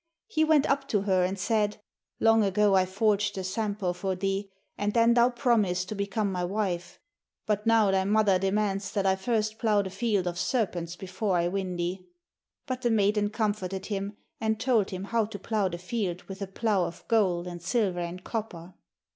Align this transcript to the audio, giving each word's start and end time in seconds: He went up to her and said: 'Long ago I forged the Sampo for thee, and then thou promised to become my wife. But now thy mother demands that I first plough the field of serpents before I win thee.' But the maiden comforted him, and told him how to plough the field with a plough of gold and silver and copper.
He 0.25 0.43
went 0.43 0.67
up 0.67 0.87
to 0.87 1.01
her 1.01 1.23
and 1.23 1.37
said: 1.37 1.77
'Long 2.19 2.43
ago 2.43 2.73
I 2.75 2.87
forged 2.87 3.35
the 3.35 3.43
Sampo 3.43 3.93
for 3.93 4.15
thee, 4.15 4.49
and 4.75 4.95
then 4.95 5.13
thou 5.13 5.29
promised 5.29 5.89
to 5.89 5.95
become 5.95 6.31
my 6.31 6.43
wife. 6.43 6.99
But 7.45 7.67
now 7.67 7.91
thy 7.91 8.03
mother 8.05 8.39
demands 8.39 8.91
that 8.93 9.05
I 9.05 9.15
first 9.15 9.59
plough 9.59 9.83
the 9.83 9.91
field 9.91 10.25
of 10.25 10.39
serpents 10.39 10.95
before 10.95 11.37
I 11.37 11.47
win 11.49 11.75
thee.' 11.75 12.07
But 12.65 12.81
the 12.81 12.89
maiden 12.89 13.29
comforted 13.29 13.85
him, 13.85 14.17
and 14.39 14.59
told 14.59 14.89
him 14.89 15.03
how 15.03 15.25
to 15.25 15.37
plough 15.37 15.69
the 15.69 15.77
field 15.77 16.23
with 16.23 16.41
a 16.41 16.47
plough 16.47 16.85
of 16.85 17.07
gold 17.07 17.45
and 17.45 17.61
silver 17.61 17.99
and 17.99 18.23
copper. 18.23 18.73